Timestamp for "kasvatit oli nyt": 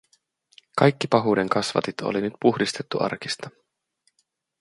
1.49-2.33